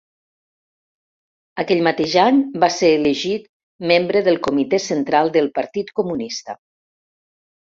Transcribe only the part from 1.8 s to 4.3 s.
mateix any, va ser elegit membre